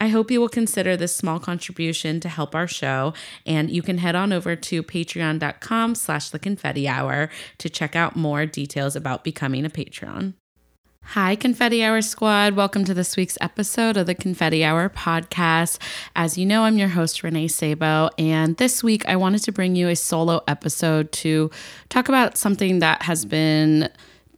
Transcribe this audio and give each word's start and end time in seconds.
I 0.00 0.08
hope 0.08 0.30
you 0.30 0.40
will 0.40 0.48
consider 0.48 0.96
this 0.96 1.14
small 1.14 1.40
contribution 1.40 2.20
to 2.20 2.28
help 2.28 2.54
our 2.54 2.68
show, 2.68 3.14
and 3.44 3.68
you 3.68 3.82
can 3.82 3.98
head 3.98 4.14
on 4.14 4.32
over 4.32 4.54
to 4.54 4.82
patreon.com 4.84 5.96
slash 5.96 6.30
the 6.30 6.38
confetti 6.38 6.86
hour 6.86 7.28
to 7.58 7.68
check 7.68 7.96
out 7.96 8.14
more 8.14 8.46
details 8.46 8.94
about 8.94 9.24
becoming 9.24 9.64
a 9.64 9.70
patron. 9.70 10.34
Hi, 11.02 11.34
Confetti 11.34 11.82
Hour 11.82 12.02
Squad. 12.02 12.54
Welcome 12.54 12.84
to 12.84 12.94
this 12.94 13.16
week's 13.16 13.38
episode 13.40 13.96
of 13.96 14.06
the 14.06 14.14
Confetti 14.14 14.62
Hour 14.62 14.88
podcast. 14.88 15.78
As 16.14 16.38
you 16.38 16.46
know, 16.46 16.62
I'm 16.62 16.78
your 16.78 16.88
host, 16.88 17.22
Renée 17.22 17.50
Sabo, 17.50 18.10
and 18.18 18.56
this 18.58 18.84
week 18.84 19.08
I 19.08 19.16
wanted 19.16 19.42
to 19.44 19.52
bring 19.52 19.74
you 19.74 19.88
a 19.88 19.96
solo 19.96 20.44
episode 20.46 21.10
to 21.12 21.50
talk 21.88 22.08
about 22.08 22.36
something 22.38 22.78
that 22.80 23.02
has 23.02 23.24
been 23.24 23.88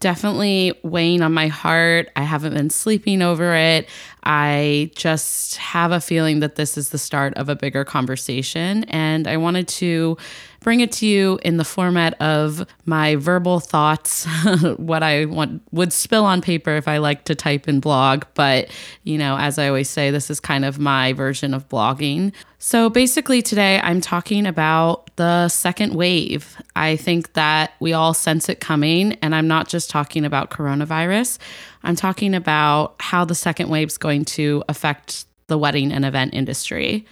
definitely 0.00 0.72
weighing 0.83 1.22
on 1.22 1.33
my 1.33 1.47
heart. 1.47 2.11
I 2.17 2.22
haven't 2.22 2.55
been 2.55 2.70
sleeping 2.70 3.22
over 3.22 3.55
it. 3.55 3.89
I 4.24 4.90
just 4.94 5.56
have 5.56 5.92
a 5.92 6.00
feeling 6.00 6.40
that 6.40 6.56
this 6.56 6.76
is 6.76 6.90
the 6.90 6.98
start 6.98 7.34
of 7.34 7.48
a 7.48 7.56
bigger 7.56 7.84
conversation. 7.84 8.84
And 8.84 9.27
I 9.27 9.36
wanted 9.36 9.68
to 9.68 10.16
bring 10.60 10.80
it 10.80 10.92
to 10.92 11.06
you 11.06 11.38
in 11.42 11.56
the 11.56 11.64
format 11.64 12.20
of 12.20 12.66
my 12.84 13.16
verbal 13.16 13.60
thoughts, 13.60 14.27
what 14.77 15.02
I 15.02 15.24
want 15.24 15.62
would 15.72 15.92
spill 15.92 16.24
on 16.24 16.42
paper 16.42 16.77
if 16.77 16.86
I 16.86 16.98
like 16.98 17.24
to 17.24 17.34
type 17.34 17.66
and 17.66 17.80
blog. 17.80 18.24
But, 18.34 18.70
you 19.04 19.16
know, 19.16 19.38
as 19.38 19.58
I 19.58 19.68
always 19.68 19.88
say, 19.88 20.10
this 20.10 20.30
is 20.30 20.38
kind 20.38 20.64
of 20.64 20.78
my 20.78 21.12
version 21.14 21.55
of 21.55 21.68
blogging. 21.68 22.32
So 22.58 22.90
basically, 22.90 23.40
today 23.40 23.80
I'm 23.82 24.02
talking 24.02 24.44
about 24.44 25.16
the 25.16 25.48
second 25.48 25.94
wave. 25.94 26.58
I 26.77 26.96
think 26.96 27.32
that 27.32 27.72
we 27.80 27.94
all 27.94 28.12
sense 28.12 28.50
it 28.50 28.60
coming, 28.60 29.14
and 29.22 29.34
I'm 29.34 29.48
not 29.48 29.66
just 29.66 29.88
talking 29.88 30.27
about 30.27 30.50
coronavirus. 30.50 31.38
I'm 31.83 31.97
talking 31.97 32.34
about 32.34 32.97
how 33.00 33.25
the 33.25 33.34
second 33.34 33.69
wave 33.69 33.89
is 33.89 33.98
going 33.98 34.25
to 34.27 34.62
affect 34.69 35.25
the 35.47 35.59
wedding 35.59 35.92
and 35.92 36.05
event 36.05 36.34
industry. 36.34 37.06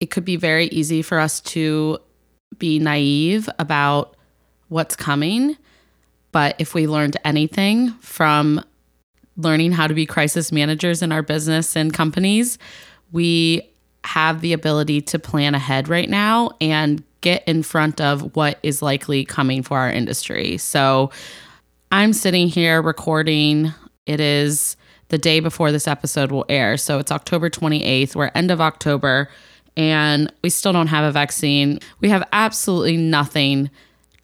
It 0.00 0.10
could 0.10 0.24
be 0.24 0.36
very 0.36 0.66
easy 0.66 1.02
for 1.02 1.18
us 1.18 1.40
to 1.40 1.98
be 2.58 2.78
naive 2.78 3.48
about 3.58 4.16
what's 4.68 4.96
coming. 4.96 5.56
But 6.32 6.56
if 6.58 6.74
we 6.74 6.86
learned 6.86 7.16
anything 7.24 7.90
from 8.00 8.62
learning 9.36 9.72
how 9.72 9.86
to 9.86 9.94
be 9.94 10.06
crisis 10.06 10.52
managers 10.52 11.02
in 11.02 11.12
our 11.12 11.22
business 11.22 11.76
and 11.76 11.92
companies, 11.92 12.58
we 13.12 13.62
have 14.04 14.40
the 14.40 14.52
ability 14.52 15.00
to 15.02 15.18
plan 15.18 15.54
ahead 15.54 15.88
right 15.88 16.08
now 16.08 16.50
and 16.60 17.02
get 17.20 17.42
in 17.46 17.62
front 17.62 18.00
of 18.00 18.36
what 18.36 18.58
is 18.62 18.82
likely 18.82 19.24
coming 19.24 19.62
for 19.62 19.78
our 19.78 19.90
industry. 19.90 20.56
So 20.58 21.10
I'm 21.90 22.12
sitting 22.12 22.48
here 22.48 22.80
recording. 22.80 23.72
It 24.06 24.20
is 24.20 24.76
the 25.08 25.18
day 25.18 25.40
before 25.40 25.72
this 25.72 25.86
episode 25.86 26.32
will 26.32 26.46
air. 26.48 26.76
So 26.76 26.98
it's 26.98 27.12
October 27.12 27.50
28th. 27.50 28.16
We're 28.16 28.30
end 28.34 28.50
of 28.50 28.60
October 28.60 29.28
and 29.76 30.32
we 30.42 30.50
still 30.50 30.72
don't 30.72 30.86
have 30.86 31.04
a 31.04 31.12
vaccine. 31.12 31.78
We 32.00 32.08
have 32.08 32.26
absolutely 32.32 32.96
nothing 32.96 33.70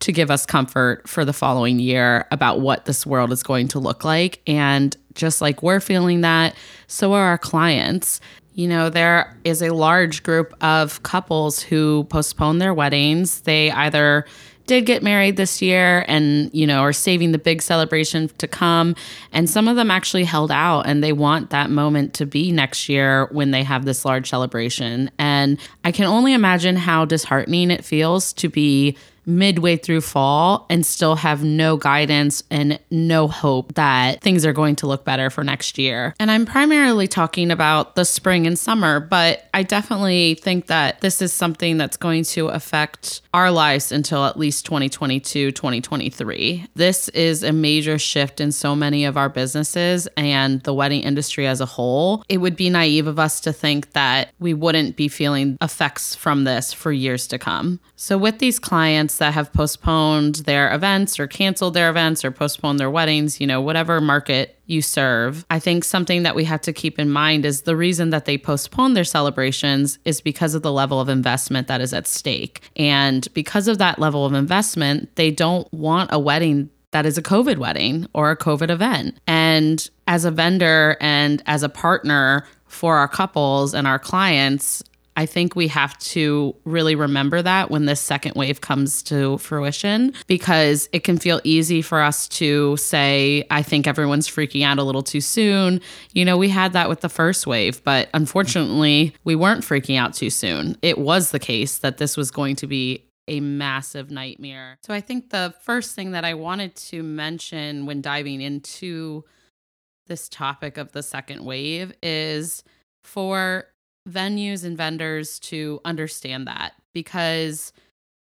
to 0.00 0.12
give 0.12 0.30
us 0.30 0.46
comfort 0.46 1.08
for 1.08 1.24
the 1.24 1.32
following 1.32 1.78
year 1.78 2.26
about 2.30 2.60
what 2.60 2.86
this 2.86 3.06
world 3.06 3.32
is 3.32 3.42
going 3.42 3.68
to 3.68 3.78
look 3.78 4.04
like. 4.04 4.40
And 4.46 4.96
just 5.14 5.40
like 5.40 5.62
we're 5.62 5.80
feeling 5.80 6.22
that, 6.22 6.56
so 6.88 7.12
are 7.12 7.26
our 7.26 7.38
clients. 7.38 8.20
You 8.54 8.68
know, 8.68 8.90
there 8.90 9.36
is 9.44 9.62
a 9.62 9.72
large 9.72 10.22
group 10.22 10.54
of 10.60 11.02
couples 11.04 11.62
who 11.62 12.04
postpone 12.04 12.58
their 12.58 12.74
weddings. 12.74 13.42
They 13.42 13.70
either 13.70 14.26
did 14.66 14.86
get 14.86 15.02
married 15.02 15.36
this 15.36 15.60
year 15.60 16.04
and, 16.08 16.50
you 16.54 16.66
know, 16.66 16.80
are 16.80 16.92
saving 16.92 17.32
the 17.32 17.38
big 17.38 17.62
celebration 17.62 18.28
to 18.38 18.48
come. 18.48 18.94
And 19.32 19.48
some 19.48 19.68
of 19.68 19.76
them 19.76 19.90
actually 19.90 20.24
held 20.24 20.50
out 20.50 20.82
and 20.82 21.02
they 21.02 21.12
want 21.12 21.50
that 21.50 21.70
moment 21.70 22.14
to 22.14 22.26
be 22.26 22.52
next 22.52 22.88
year 22.88 23.26
when 23.32 23.50
they 23.50 23.62
have 23.62 23.84
this 23.84 24.04
large 24.04 24.30
celebration. 24.30 25.10
And 25.18 25.58
I 25.84 25.92
can 25.92 26.06
only 26.06 26.32
imagine 26.32 26.76
how 26.76 27.04
disheartening 27.04 27.70
it 27.70 27.84
feels 27.84 28.32
to 28.34 28.48
be 28.48 28.96
midway 29.26 29.76
through 29.76 30.00
fall 30.00 30.66
and 30.68 30.84
still 30.84 31.16
have 31.16 31.44
no 31.44 31.76
guidance 31.76 32.42
and 32.50 32.78
no 32.90 33.28
hope 33.28 33.74
that 33.74 34.20
things 34.20 34.44
are 34.44 34.52
going 34.52 34.76
to 34.76 34.86
look 34.86 35.04
better 35.04 35.30
for 35.30 35.44
next 35.44 35.78
year. 35.78 36.14
And 36.18 36.30
I'm 36.30 36.46
primarily 36.46 37.08
talking 37.08 37.50
about 37.50 37.94
the 37.94 38.04
spring 38.04 38.46
and 38.46 38.58
summer, 38.58 39.00
but 39.00 39.48
I 39.54 39.62
definitely 39.62 40.34
think 40.34 40.66
that 40.66 41.00
this 41.00 41.22
is 41.22 41.32
something 41.32 41.76
that's 41.76 41.96
going 41.96 42.24
to 42.24 42.48
affect 42.48 43.22
our 43.34 43.50
lives 43.50 43.92
until 43.92 44.24
at 44.24 44.38
least 44.38 44.66
2022, 44.66 45.52
2023. 45.52 46.66
This 46.74 47.08
is 47.10 47.42
a 47.42 47.52
major 47.52 47.98
shift 47.98 48.40
in 48.40 48.52
so 48.52 48.74
many 48.74 49.04
of 49.04 49.16
our 49.16 49.28
businesses 49.28 50.08
and 50.16 50.62
the 50.62 50.74
wedding 50.74 51.02
industry 51.02 51.46
as 51.46 51.60
a 51.60 51.66
whole. 51.66 52.24
It 52.28 52.38
would 52.38 52.56
be 52.56 52.70
naive 52.70 53.06
of 53.06 53.18
us 53.18 53.40
to 53.40 53.52
think 53.52 53.92
that 53.92 54.32
we 54.38 54.54
wouldn't 54.54 54.96
be 54.96 55.08
feeling 55.08 55.56
effects 55.60 56.14
from 56.14 56.44
this 56.44 56.72
for 56.72 56.92
years 56.92 57.26
to 57.28 57.38
come. 57.38 57.80
So, 57.96 58.18
with 58.18 58.38
these 58.38 58.58
clients, 58.58 59.11
that 59.18 59.34
have 59.34 59.52
postponed 59.52 60.36
their 60.36 60.72
events 60.74 61.18
or 61.18 61.26
canceled 61.26 61.74
their 61.74 61.90
events 61.90 62.24
or 62.24 62.30
postponed 62.30 62.78
their 62.78 62.90
weddings, 62.90 63.40
you 63.40 63.46
know, 63.46 63.60
whatever 63.60 64.00
market 64.00 64.58
you 64.66 64.82
serve. 64.82 65.44
I 65.50 65.58
think 65.58 65.84
something 65.84 66.22
that 66.22 66.34
we 66.34 66.44
have 66.44 66.60
to 66.62 66.72
keep 66.72 66.98
in 66.98 67.10
mind 67.10 67.44
is 67.44 67.62
the 67.62 67.76
reason 67.76 68.10
that 68.10 68.24
they 68.24 68.38
postpone 68.38 68.94
their 68.94 69.04
celebrations 69.04 69.98
is 70.04 70.20
because 70.20 70.54
of 70.54 70.62
the 70.62 70.72
level 70.72 71.00
of 71.00 71.08
investment 71.08 71.68
that 71.68 71.80
is 71.80 71.92
at 71.92 72.06
stake. 72.06 72.62
And 72.76 73.26
because 73.34 73.68
of 73.68 73.78
that 73.78 73.98
level 73.98 74.24
of 74.24 74.32
investment, 74.32 75.14
they 75.16 75.30
don't 75.30 75.72
want 75.72 76.10
a 76.12 76.18
wedding 76.18 76.70
that 76.92 77.06
is 77.06 77.18
a 77.18 77.22
COVID 77.22 77.56
wedding 77.56 78.06
or 78.14 78.30
a 78.30 78.36
COVID 78.36 78.70
event. 78.70 79.18
And 79.26 79.88
as 80.06 80.24
a 80.24 80.30
vendor 80.30 80.96
and 81.00 81.42
as 81.46 81.62
a 81.62 81.68
partner 81.68 82.46
for 82.66 82.96
our 82.96 83.08
couples 83.08 83.74
and 83.74 83.86
our 83.86 83.98
clients, 83.98 84.82
I 85.16 85.26
think 85.26 85.54
we 85.54 85.68
have 85.68 85.98
to 85.98 86.56
really 86.64 86.94
remember 86.94 87.42
that 87.42 87.70
when 87.70 87.86
this 87.86 88.00
second 88.00 88.34
wave 88.34 88.60
comes 88.60 89.02
to 89.04 89.38
fruition 89.38 90.14
because 90.26 90.88
it 90.92 91.04
can 91.04 91.18
feel 91.18 91.40
easy 91.44 91.82
for 91.82 92.00
us 92.00 92.28
to 92.28 92.76
say, 92.78 93.44
I 93.50 93.62
think 93.62 93.86
everyone's 93.86 94.28
freaking 94.28 94.64
out 94.64 94.78
a 94.78 94.82
little 94.82 95.02
too 95.02 95.20
soon. 95.20 95.80
You 96.12 96.24
know, 96.24 96.38
we 96.38 96.48
had 96.48 96.72
that 96.72 96.88
with 96.88 97.00
the 97.00 97.08
first 97.08 97.46
wave, 97.46 97.82
but 97.84 98.08
unfortunately, 98.14 99.14
we 99.24 99.34
weren't 99.34 99.64
freaking 99.64 99.98
out 99.98 100.14
too 100.14 100.30
soon. 100.30 100.76
It 100.82 100.98
was 100.98 101.30
the 101.30 101.38
case 101.38 101.78
that 101.78 101.98
this 101.98 102.16
was 102.16 102.30
going 102.30 102.56
to 102.56 102.66
be 102.66 103.04
a 103.28 103.40
massive 103.40 104.10
nightmare. 104.10 104.78
So 104.82 104.92
I 104.94 105.00
think 105.00 105.30
the 105.30 105.54
first 105.62 105.94
thing 105.94 106.12
that 106.12 106.24
I 106.24 106.34
wanted 106.34 106.74
to 106.76 107.02
mention 107.02 107.86
when 107.86 108.00
diving 108.00 108.40
into 108.40 109.24
this 110.06 110.28
topic 110.28 110.76
of 110.76 110.92
the 110.92 111.02
second 111.02 111.44
wave 111.44 111.92
is 112.02 112.64
for 113.04 113.66
venues 114.08 114.64
and 114.64 114.76
vendors 114.76 115.38
to 115.38 115.80
understand 115.84 116.46
that 116.46 116.72
because 116.92 117.72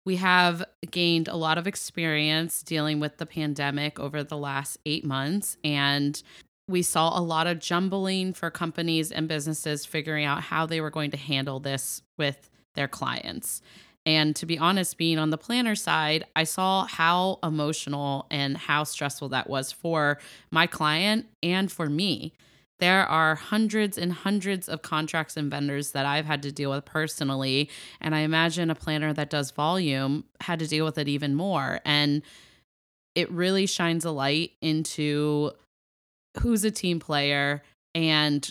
we 0.06 0.16
have 0.16 0.63
gained 0.89 1.27
a 1.27 1.36
lot 1.36 1.57
of 1.57 1.68
experience 1.68 2.63
dealing 2.63 3.00
with 3.00 3.18
the 3.18 3.25
pandemic 3.25 4.00
over 4.00 4.24
the 4.24 4.38
last 4.38 4.77
eight 4.86 5.06
months. 5.06 5.57
And 5.63 6.21
we 6.68 6.81
saw 6.81 7.18
a 7.18 7.21
lot 7.21 7.48
of 7.48 7.60
jumbling 7.60 8.33
for 8.33 8.50
companies 8.50 9.12
and 9.12 9.27
businesses 9.27 9.86
figuring 9.86 10.25
out 10.25 10.42
how 10.42 10.66
they 10.66 10.81
were 10.81 10.89
going 10.89 11.12
to 11.12 11.18
handle 11.18 11.60
this 11.60 12.01
with 12.18 12.50
their 12.75 12.88
clients. 12.88 13.62
And 14.06 14.36
to 14.38 14.45
be 14.45 14.57
honest, 14.57 14.98
being 14.98 15.19
on 15.19 15.30
the 15.30 15.38
planner 15.38 15.75
side, 15.75 16.25
I 16.36 16.45
saw 16.45 16.86
how 16.86 17.38
emotional 17.44 18.25
and 18.31 18.57
how 18.57 18.86
stressful 18.86 19.30
that 19.30 19.50
was 19.50 19.71
for 19.71 20.19
my 20.51 20.66
client 20.66 21.27
and 21.44 21.71
for 21.71 21.89
me 21.89 22.33
there 22.79 23.05
are 23.05 23.35
hundreds 23.35 23.97
and 23.97 24.11
hundreds 24.11 24.69
of 24.69 24.81
contracts 24.81 25.37
and 25.37 25.51
vendors 25.51 25.91
that 25.91 26.05
I've 26.05 26.25
had 26.25 26.41
to 26.43 26.51
deal 26.51 26.71
with 26.71 26.85
personally. 26.85 27.69
And 28.01 28.15
I 28.15 28.19
imagine 28.19 28.69
a 28.69 28.75
planner 28.75 29.13
that 29.13 29.29
does 29.29 29.51
volume 29.51 30.25
had 30.41 30.59
to 30.59 30.67
deal 30.67 30.85
with 30.85 30.97
it 30.97 31.07
even 31.07 31.35
more. 31.35 31.81
And 31.85 32.21
it 33.15 33.29
really 33.31 33.65
shines 33.65 34.05
a 34.05 34.11
light 34.11 34.51
into 34.61 35.51
who's 36.39 36.63
a 36.63 36.71
team 36.71 36.99
player 36.99 37.63
and 37.93 38.49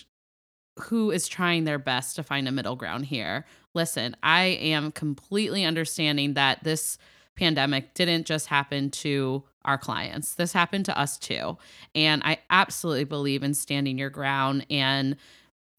who 0.80 1.10
is 1.10 1.26
trying 1.26 1.64
their 1.64 1.78
best 1.78 2.16
to 2.16 2.22
find 2.22 2.46
a 2.46 2.52
middle 2.52 2.76
ground 2.76 3.06
here. 3.06 3.46
Listen, 3.74 4.16
I 4.22 4.44
am 4.44 4.92
completely 4.92 5.64
understanding 5.64 6.34
that 6.34 6.64
this 6.64 6.98
pandemic 7.36 7.94
didn't 7.94 8.26
just 8.26 8.46
happen 8.48 8.90
to 8.90 9.44
our 9.68 9.78
clients. 9.78 10.34
This 10.34 10.52
happened 10.52 10.86
to 10.86 10.98
us 10.98 11.18
too. 11.18 11.58
And 11.94 12.22
I 12.24 12.38
absolutely 12.50 13.04
believe 13.04 13.42
in 13.42 13.54
standing 13.54 13.98
your 13.98 14.10
ground 14.10 14.66
and 14.70 15.16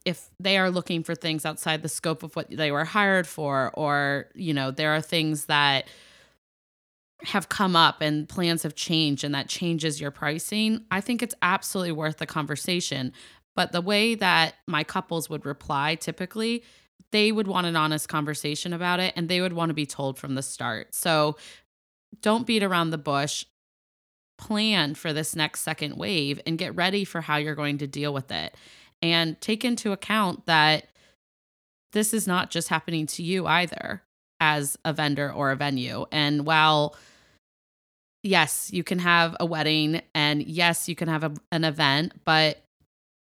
if 0.06 0.30
they 0.40 0.58
are 0.58 0.72
looking 0.72 1.04
for 1.04 1.14
things 1.14 1.46
outside 1.46 1.82
the 1.82 1.90
scope 1.90 2.24
of 2.24 2.36
what 2.36 2.50
they 2.50 2.72
were 2.72 2.86
hired 2.86 3.28
for 3.28 3.72
or, 3.74 4.28
you 4.34 4.54
know, 4.54 4.72
there 4.72 4.96
are 4.96 5.02
things 5.02 5.46
that 5.46 5.90
have 7.24 7.50
come 7.50 7.76
up 7.76 8.00
and 8.00 8.30
plans 8.30 8.64
have 8.64 8.76
changed 8.76 9.26
and 9.26 9.36
that 9.36 9.50
changes 9.50 10.00
your 10.00 10.10
pricing, 10.10 10.86
I 10.90 11.02
think 11.02 11.22
it's 11.22 11.36
absolutely 11.42 11.92
worth 11.92 12.18
the 12.18 12.26
conversation. 12.26 13.12
But 13.56 13.74
the 13.74 13.82
way 13.82 14.16
that 14.16 14.56
my 14.68 14.86
couples 14.86 15.30
would 15.30 15.46
reply 15.46 15.96
typically, 15.96 16.64
they 17.12 17.32
would 17.32 17.48
want 17.48 17.68
an 17.68 17.76
honest 17.76 18.08
conversation 18.08 18.72
about 18.72 19.02
it 19.02 19.14
and 19.18 19.28
they 19.28 19.42
would 19.42 19.54
want 19.54 19.70
to 19.70 19.74
be 19.74 19.86
told 19.86 20.18
from 20.18 20.36
the 20.36 20.42
start. 20.42 20.96
So 20.96 21.36
don't 22.22 22.48
beat 22.48 22.64
around 22.64 22.92
the 22.92 22.98
bush. 22.98 23.46
Plan 24.40 24.96
for 24.96 25.14
this 25.14 25.36
next 25.36 25.62
second 25.62 25.98
wave 25.98 26.42
and 26.48 26.58
get 26.58 26.76
ready 26.76 27.04
for 27.04 27.22
how 27.22 27.38
you're 27.38 27.56
going 27.56 27.78
to 27.80 27.88
deal 27.88 28.14
with 28.14 28.32
it. 28.32 28.56
And 29.02 29.40
take 29.42 29.64
into 29.64 29.92
account 29.92 30.46
that 30.48 30.88
this 31.94 32.14
is 32.14 32.26
not 32.26 32.50
just 32.50 32.70
happening 32.70 33.06
to 33.08 33.24
you 33.24 33.46
either 33.46 34.02
as 34.40 34.78
a 34.86 34.94
vendor 34.94 35.32
or 35.32 35.52
a 35.52 35.56
venue. 35.56 36.06
And 36.12 36.46
while 36.46 36.96
yes, 38.24 38.72
you 38.72 38.84
can 38.84 39.00
have 39.00 39.36
a 39.40 39.46
wedding 39.46 40.02
and 40.14 40.44
yes, 40.44 40.90
you 40.90 40.96
can 40.96 41.08
have 41.08 41.24
a, 41.24 41.34
an 41.52 41.64
event, 41.64 42.14
but 42.26 42.64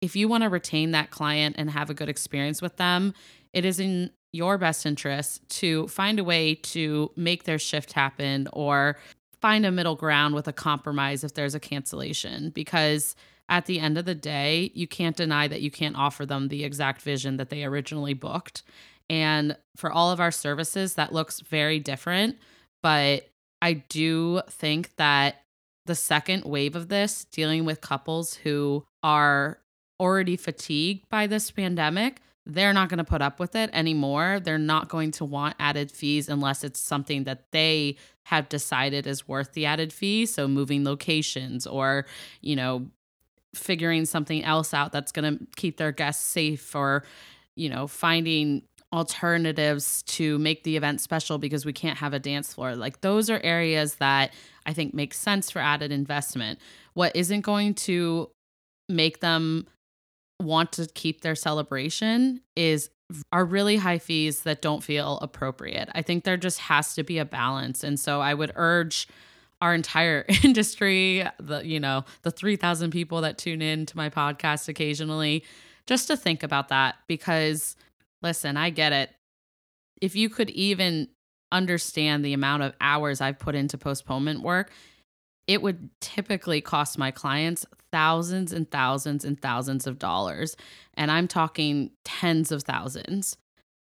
if 0.01 0.15
you 0.15 0.29
want 0.29 0.43
to 0.43 0.49
retain 0.49 0.91
that 0.91 1.11
client 1.11 1.57
and 1.59 1.71
have 1.71 1.91
a 1.91 1.95
good 1.95 2.09
experience 2.09 2.61
with 2.61 2.77
them, 2.77 3.15
it 3.53 3.65
is 3.65 3.81
in 3.81 4.11
your 4.33 4.59
best 4.59 4.85
interest 4.85 5.49
to 5.49 5.87
find 5.89 6.19
a 6.19 6.25
way 6.25 6.57
to 6.57 7.11
make 7.17 7.45
their 7.45 7.59
shift 7.59 7.93
happen 7.93 8.49
or 8.53 8.99
find 9.44 9.67
a 9.67 9.70
middle 9.70 9.94
ground 9.94 10.35
with 10.35 10.49
a 10.49 10.55
compromise 10.55 11.23
if 11.23 11.35
there's 11.35 11.55
a 11.55 11.61
cancellation 11.61 12.49
because 12.49 13.14
at 13.50 13.67
the 13.67 13.79
end 13.79 13.99
of 13.99 14.06
the 14.06 14.14
day, 14.14 14.70
you 14.73 14.88
can't 14.88 15.19
deny 15.19 15.46
that 15.46 15.61
you 15.61 15.70
can't 15.70 15.99
offer 15.99 16.25
them 16.25 16.49
the 16.49 16.64
exact 16.64 17.02
vision 17.02 17.37
that 17.37 17.50
they 17.50 17.62
originally 17.62 18.14
booked. 18.14 18.62
And 19.11 19.55
for 19.76 19.93
all 19.93 20.11
of 20.11 20.19
our 20.19 20.31
services, 20.31 20.94
that 20.94 21.12
looks 21.12 21.41
very 21.41 21.79
different. 21.79 22.38
But 22.82 23.29
I 23.61 23.75
do 23.75 24.41
think 24.49 24.96
that 24.96 25.43
the 25.85 25.94
second 25.94 26.44
wave 26.46 26.75
of 26.75 26.88
this, 26.88 27.26
dealing 27.26 27.67
with 27.67 27.82
couples 27.82 28.32
who 28.37 28.87
are 29.02 29.58
already 30.00 30.38
fatigued 30.38 31.06
by 31.11 31.26
this 31.26 31.50
pandemic, 31.50 32.23
they're 32.46 32.73
not 32.73 32.88
going 32.88 32.99
to 32.99 33.05
put 33.05 33.23
up 33.23 33.41
with 33.41 33.56
it 33.56 33.70
anymore. 33.73 34.41
They're 34.43 34.58
not 34.58 34.88
going 34.88 35.12
to 35.12 35.25
want 35.25 35.56
added 35.58 35.91
fees 35.91 36.29
unless 36.29 36.62
it's 36.62 36.81
something 36.81 37.25
that 37.25 37.50
they 37.52 37.96
have 38.25 38.49
decided 38.49 39.06
is 39.06 39.26
worth 39.26 39.52
the 39.52 39.67
added 39.67 39.93
fee. 39.93 40.26
So 40.26 40.46
moving 40.46 40.85
locations 40.85 41.67
or, 41.67 42.06
you 42.41 42.56
know, 42.56 42.87
figuring 43.55 44.05
something 44.05 44.44
else 44.44 44.75
out 44.75 44.93
that's 44.93 45.12
going 45.12 45.38
to 45.38 45.46
keep 45.56 45.76
their 45.76 45.93
guests 45.93 46.25
safe 46.25 46.75
or, 46.75 47.05
you 47.55 47.69
know, 47.69 47.87
finding 47.87 48.62
alternatives 48.93 50.02
to 50.02 50.38
make 50.38 50.62
the 50.64 50.76
event 50.76 51.00
special 51.00 51.38
because 51.38 51.67
we 51.67 51.73
can't 51.73 51.99
have 51.99 52.14
a 52.14 52.19
dance 52.19 52.55
floor. 52.55 52.76
Like 52.76 53.00
those 53.00 53.29
are 53.29 53.41
areas 53.43 53.96
that 53.96 54.32
I 54.67 54.73
think 54.73 54.94
make 54.94 55.14
sense 55.14 55.50
for 55.50 55.58
added 55.58 55.91
investment. 55.91 56.61
What 56.93 57.14
isn't 57.17 57.41
going 57.41 57.75
to 57.75 58.31
make 58.88 59.20
them 59.20 59.67
want 60.41 60.73
to 60.73 60.87
keep 60.87 61.21
their 61.21 61.35
celebration 61.35 62.41
is 62.57 62.91
are 63.33 63.45
really 63.45 63.77
high 63.77 63.99
fees 63.99 64.43
that 64.43 64.63
don't 64.63 64.83
feel 64.83 65.19
appropriate. 65.21 65.89
I 65.95 66.03
think 66.03 66.25
there 66.25 66.37
just 66.37 66.59
has 66.61 66.95
to 66.95 67.03
be 67.03 67.19
a 67.19 67.25
balance. 67.25 67.85
And 67.85 68.01
so 68.01 68.21
I 68.21 68.35
would 68.35 68.53
urge 68.57 69.07
our 69.61 69.75
entire 69.75 70.25
industry, 70.43 71.25
the 71.39 71.65
you 71.65 71.81
know, 71.81 72.05
the 72.23 72.31
3000 72.31 72.91
people 72.91 73.21
that 73.23 73.39
tune 73.39 73.63
in 73.63 73.87
to 73.87 73.97
my 73.97 74.11
podcast 74.11 74.69
occasionally 74.69 75.45
just 75.87 76.09
to 76.09 76.17
think 76.17 76.43
about 76.43 76.69
that 76.69 76.97
because 77.09 77.77
listen, 78.23 78.57
I 78.57 78.71
get 78.71 78.93
it. 78.93 79.11
If 80.01 80.17
you 80.17 80.29
could 80.29 80.51
even 80.51 81.09
understand 81.53 82.25
the 82.25 82.33
amount 82.33 82.63
of 82.63 82.75
hours 82.81 83.21
I've 83.21 83.39
put 83.39 83.55
into 83.55 83.79
postponement 83.79 84.43
work, 84.43 84.73
it 85.46 85.62
would 85.62 85.91
typically 86.00 86.61
cost 86.61 86.99
my 86.99 87.11
clients 87.11 87.67
thousands 87.93 88.52
and 88.52 88.70
thousands 88.70 89.25
and 89.25 89.41
thousands 89.41 89.87
of 89.87 89.99
dollars. 89.99 90.56
And 90.94 91.11
I'm 91.11 91.29
talking 91.29 91.91
tens 92.05 92.50
of 92.50 92.62
thousands. 92.62 93.37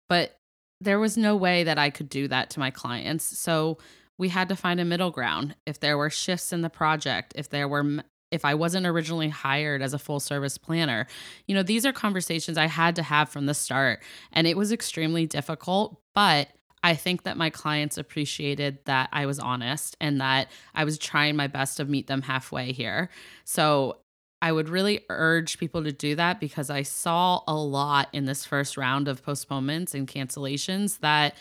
But 0.08 0.36
there 0.80 0.98
was 0.98 1.16
no 1.16 1.36
way 1.36 1.64
that 1.64 1.78
I 1.78 1.90
could 1.90 2.08
do 2.08 2.28
that 2.28 2.50
to 2.50 2.60
my 2.60 2.70
clients. 2.70 3.38
So 3.38 3.78
we 4.18 4.28
had 4.28 4.48
to 4.48 4.56
find 4.56 4.80
a 4.80 4.84
middle 4.84 5.10
ground. 5.10 5.54
If 5.66 5.80
there 5.80 5.96
were 5.96 6.10
shifts 6.10 6.52
in 6.52 6.62
the 6.62 6.70
project, 6.70 7.32
if 7.36 7.48
there 7.48 7.68
were 7.68 8.02
if 8.32 8.46
I 8.46 8.54
wasn't 8.54 8.86
originally 8.86 9.28
hired 9.28 9.82
as 9.82 9.92
a 9.92 9.98
full 9.98 10.18
service 10.18 10.56
planner. 10.56 11.06
You 11.46 11.54
know, 11.54 11.62
these 11.62 11.84
are 11.84 11.92
conversations 11.92 12.56
I 12.56 12.66
had 12.66 12.96
to 12.96 13.02
have 13.02 13.28
from 13.28 13.44
the 13.44 13.54
start, 13.54 14.02
and 14.32 14.46
it 14.46 14.56
was 14.56 14.72
extremely 14.72 15.26
difficult, 15.26 16.00
but 16.14 16.48
I 16.82 16.94
think 16.94 17.22
that 17.22 17.36
my 17.36 17.50
clients 17.50 17.96
appreciated 17.96 18.78
that 18.86 19.08
I 19.12 19.26
was 19.26 19.38
honest 19.38 19.96
and 20.00 20.20
that 20.20 20.50
I 20.74 20.84
was 20.84 20.98
trying 20.98 21.36
my 21.36 21.46
best 21.46 21.76
to 21.76 21.84
meet 21.84 22.08
them 22.08 22.22
halfway 22.22 22.72
here. 22.72 23.08
So 23.44 23.98
I 24.40 24.50
would 24.50 24.68
really 24.68 25.04
urge 25.08 25.58
people 25.58 25.84
to 25.84 25.92
do 25.92 26.16
that 26.16 26.40
because 26.40 26.68
I 26.68 26.82
saw 26.82 27.42
a 27.46 27.54
lot 27.54 28.08
in 28.12 28.24
this 28.24 28.44
first 28.44 28.76
round 28.76 29.06
of 29.06 29.22
postponements 29.22 29.94
and 29.94 30.08
cancellations 30.08 30.98
that 30.98 31.36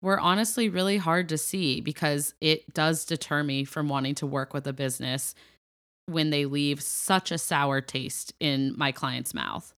were 0.00 0.18
honestly 0.18 0.70
really 0.70 0.96
hard 0.96 1.28
to 1.28 1.36
see 1.36 1.82
because 1.82 2.32
it 2.40 2.72
does 2.72 3.04
deter 3.04 3.42
me 3.42 3.64
from 3.64 3.88
wanting 3.88 4.14
to 4.14 4.26
work 4.26 4.54
with 4.54 4.66
a 4.66 4.72
business 4.72 5.34
when 6.06 6.30
they 6.30 6.46
leave 6.46 6.82
such 6.82 7.30
a 7.30 7.36
sour 7.36 7.82
taste 7.82 8.32
in 8.40 8.72
my 8.78 8.92
client's 8.92 9.34
mouth. 9.34 9.74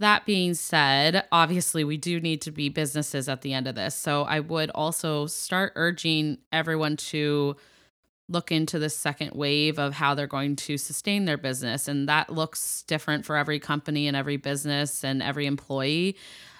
That 0.00 0.26
being 0.26 0.54
said, 0.54 1.24
obviously, 1.32 1.82
we 1.82 1.96
do 1.96 2.20
need 2.20 2.40
to 2.42 2.52
be 2.52 2.68
businesses 2.68 3.28
at 3.28 3.42
the 3.42 3.52
end 3.52 3.66
of 3.66 3.74
this. 3.74 3.96
So 3.96 4.22
I 4.22 4.40
would 4.40 4.70
also 4.70 5.26
start 5.26 5.72
urging 5.74 6.38
everyone 6.52 6.96
to 6.96 7.56
look 8.28 8.52
into 8.52 8.78
the 8.78 8.90
second 8.90 9.32
wave 9.32 9.78
of 9.78 9.94
how 9.94 10.14
they're 10.14 10.26
going 10.26 10.54
to 10.54 10.76
sustain 10.76 11.24
their 11.24 11.38
business. 11.38 11.88
And 11.88 12.08
that 12.08 12.30
looks 12.30 12.82
different 12.82 13.24
for 13.24 13.36
every 13.36 13.58
company 13.58 14.06
and 14.06 14.16
every 14.16 14.36
business 14.36 15.02
and 15.02 15.22
every 15.22 15.46
employee 15.46 16.16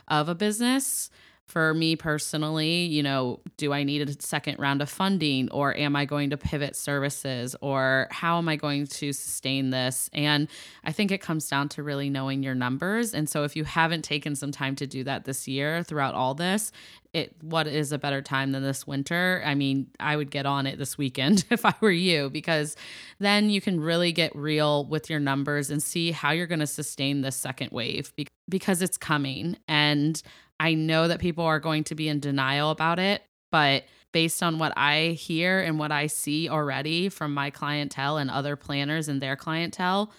of 0.09 0.29
a 0.29 0.35
business 0.35 1.11
for 1.49 1.73
me 1.73 1.97
personally, 1.97 2.85
you 2.85 3.03
know, 3.03 3.41
do 3.57 3.73
I 3.73 3.83
need 3.83 4.07
a 4.07 4.23
second 4.23 4.59
round 4.59 4.83
of 4.83 4.91
funding 4.91 5.51
or 5.51 5.75
am 5.75 5.97
I 5.97 6.05
going 6.05 6.29
to 6.31 6.37
pivot 6.37 6.77
services 6.77 7.57
or 7.63 8.07
how 8.11 8.37
am 8.37 8.51
I 8.51 8.57
going 8.57 8.87
to 8.87 9.15
sustain 9.15 9.71
this? 9.71 10.11
And 10.13 10.47
I 10.85 10.93
think 10.93 11.11
it 11.11 11.23
comes 11.23 11.49
down 11.49 11.71
to 11.71 11.83
really 11.83 12.11
knowing 12.11 12.43
your 12.43 12.55
numbers. 12.55 13.15
And 13.15 13.31
so 13.31 13.45
if 13.45 13.57
you 13.57 13.65
haven't 13.65 14.03
taken 14.03 14.37
some 14.37 14.53
time 14.53 14.77
to 14.77 14.87
do 14.87 15.03
that 15.05 15.25
this 15.25 15.49
year 15.49 15.83
throughout 15.83 16.15
all 16.15 16.35
this, 16.35 16.71
it 17.15 17.35
what 17.41 17.67
is 17.67 17.93
a 17.93 17.99
better 17.99 18.21
time 18.21 18.53
than 18.53 18.63
this 18.63 18.87
winter? 18.87 19.43
I 19.43 19.55
mean, 19.55 19.87
I 19.99 20.17
would 20.17 20.31
get 20.31 20.45
on 20.45 20.67
it 20.67 20.79
this 20.79 20.99
weekend 20.99 21.47
if 21.51 21.65
I 21.65 21.73
were 21.81 21.91
you 21.91 22.29
because 22.29 22.77
then 23.21 23.49
you 23.49 23.63
can 23.63 23.81
really 23.81 24.13
get 24.13 24.37
real 24.37 24.85
with 24.85 25.09
your 25.09 25.21
numbers 25.21 25.71
and 25.71 25.83
see 25.83 26.13
how 26.13 26.33
you're 26.33 26.47
going 26.47 26.59
to 26.61 26.67
sustain 26.67 27.23
this 27.23 27.37
second 27.37 27.71
wave 27.73 28.13
because 28.51 28.83
it's 28.83 28.99
coming 28.99 29.57
and 29.67 30.23
I 30.61 30.75
know 30.75 31.09
that 31.09 31.21
people 31.21 31.45
are 31.45 31.61
going 31.61 31.85
to 31.85 31.95
be 31.95 32.09
in 32.09 32.21
denial 32.21 32.71
about 32.71 32.99
it, 32.99 33.23
but 33.51 33.85
based 34.13 34.43
on 34.43 34.59
what 34.59 34.73
I 34.77 35.09
hear 35.09 35.61
and 35.61 35.79
what 35.79 35.93
I 35.93 36.07
see 36.07 36.49
already 36.49 37.09
from 37.09 37.35
my 37.35 37.51
clientele 37.51 38.17
and 38.17 38.31
other 38.31 38.57
planners 38.57 39.09
and 39.09 39.21
their 39.21 39.37
clientele, 39.37 40.13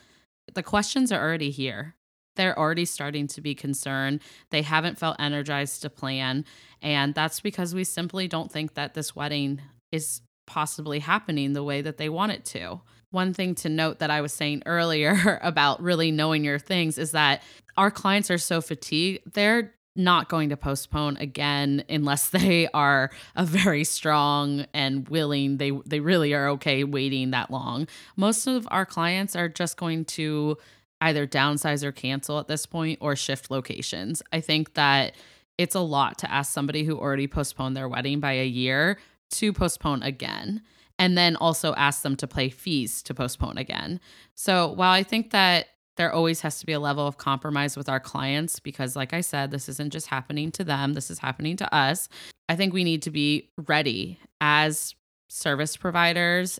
the 0.53 0.63
questions 0.63 1.11
are 1.11 1.21
already 1.21 1.51
here. 1.51 1.95
They're 2.35 2.57
already 2.57 2.85
starting 2.85 3.27
to 3.27 3.41
be 3.41 3.53
concerned. 3.53 4.21
They 4.51 4.61
haven't 4.61 4.97
felt 4.97 5.17
energized 5.19 5.81
to 5.81 5.89
plan. 5.89 6.45
And 6.81 7.13
that's 7.13 7.41
because 7.41 7.75
we 7.75 7.83
simply 7.83 8.27
don't 8.27 8.51
think 8.51 8.75
that 8.75 8.93
this 8.93 9.15
wedding 9.15 9.61
is 9.91 10.21
possibly 10.47 10.99
happening 10.99 11.53
the 11.53 11.63
way 11.63 11.81
that 11.81 11.97
they 11.97 12.09
want 12.09 12.31
it 12.31 12.45
to. 12.45 12.81
One 13.11 13.33
thing 13.33 13.55
to 13.55 13.69
note 13.69 13.99
that 13.99 14.11
I 14.11 14.21
was 14.21 14.31
saying 14.31 14.63
earlier 14.65 15.39
about 15.43 15.81
really 15.81 16.11
knowing 16.11 16.45
your 16.45 16.59
things 16.59 16.97
is 16.97 17.11
that 17.11 17.43
our 17.75 17.91
clients 17.91 18.31
are 18.31 18.37
so 18.37 18.61
fatigued, 18.61 19.33
they're 19.33 19.73
not 19.95 20.29
going 20.29 20.49
to 20.49 20.57
postpone 20.57 21.17
again 21.17 21.83
unless 21.89 22.29
they 22.31 22.67
are 22.73 23.11
a 23.35 23.45
very 23.45 23.83
strong 23.83 24.65
and 24.73 25.07
willing 25.09 25.57
they 25.57 25.71
they 25.85 25.99
really 25.99 26.33
are 26.33 26.49
okay 26.49 26.83
waiting 26.83 27.31
that 27.31 27.51
long. 27.51 27.87
Most 28.15 28.47
of 28.47 28.67
our 28.71 28.85
clients 28.85 29.35
are 29.35 29.49
just 29.49 29.77
going 29.77 30.05
to 30.05 30.57
either 31.01 31.25
downsize 31.25 31.83
or 31.83 31.91
cancel 31.91 32.39
at 32.39 32.47
this 32.47 32.65
point 32.65 32.99
or 33.01 33.15
shift 33.15 33.49
locations. 33.49 34.21
I 34.33 34.41
think 34.41 34.73
that 34.73 35.15
it's 35.57 35.75
a 35.75 35.79
lot 35.79 36.17
to 36.19 36.31
ask 36.31 36.51
somebody 36.51 36.83
who 36.83 36.97
already 36.97 37.27
postponed 37.27 37.75
their 37.75 37.87
wedding 37.87 38.19
by 38.19 38.33
a 38.33 38.45
year 38.45 38.97
to 39.31 39.53
postpone 39.53 40.03
again 40.03 40.61
and 40.97 41.17
then 41.17 41.37
also 41.37 41.73
ask 41.75 42.01
them 42.01 42.17
to 42.17 42.27
pay 42.27 42.49
fees 42.49 43.01
to 43.03 43.13
postpone 43.13 43.57
again. 43.57 43.99
So 44.35 44.71
while 44.73 44.91
i 44.91 45.03
think 45.03 45.31
that 45.31 45.67
there 45.99 46.13
always 46.13 46.39
has 46.39 46.61
to 46.61 46.65
be 46.65 46.71
a 46.71 46.79
level 46.79 47.05
of 47.05 47.17
compromise 47.17 47.75
with 47.75 47.89
our 47.89 47.99
clients 47.99 48.61
because, 48.61 48.95
like 48.95 49.13
I 49.13 49.19
said, 49.19 49.51
this 49.51 49.67
isn't 49.67 49.91
just 49.91 50.07
happening 50.07 50.49
to 50.53 50.63
them, 50.63 50.93
this 50.93 51.11
is 51.11 51.19
happening 51.19 51.57
to 51.57 51.75
us. 51.75 52.07
I 52.47 52.55
think 52.55 52.73
we 52.73 52.85
need 52.85 53.01
to 53.01 53.11
be 53.11 53.49
ready 53.67 54.17
as 54.39 54.95
service 55.27 55.75
providers 55.75 56.57